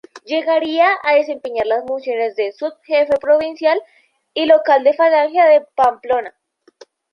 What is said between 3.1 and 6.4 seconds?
provincial y local de Falange en Pamplona.